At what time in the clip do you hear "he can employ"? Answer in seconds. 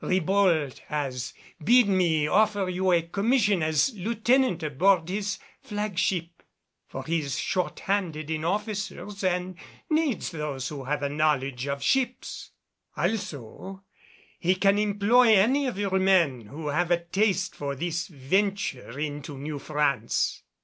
14.39-15.35